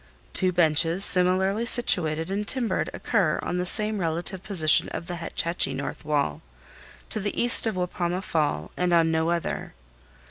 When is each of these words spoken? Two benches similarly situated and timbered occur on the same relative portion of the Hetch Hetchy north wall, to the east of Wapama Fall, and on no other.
Two 0.33 0.51
benches 0.51 1.05
similarly 1.05 1.63
situated 1.63 2.31
and 2.31 2.47
timbered 2.47 2.89
occur 2.91 3.37
on 3.43 3.59
the 3.59 3.67
same 3.67 3.99
relative 3.99 4.41
portion 4.41 4.89
of 4.89 5.05
the 5.05 5.17
Hetch 5.17 5.43
Hetchy 5.43 5.75
north 5.75 6.03
wall, 6.03 6.41
to 7.09 7.19
the 7.19 7.39
east 7.39 7.67
of 7.67 7.75
Wapama 7.75 8.23
Fall, 8.23 8.71
and 8.75 8.93
on 8.95 9.11
no 9.11 9.29
other. 9.29 9.75